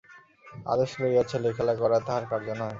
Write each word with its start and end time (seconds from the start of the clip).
আদেশ 0.65 0.91
লইয়া 1.01 1.23
ছেলেখেলা 1.31 1.73
করা 1.81 1.97
তাঁহার 2.07 2.23
কার্য 2.31 2.47
নহে। 2.51 2.69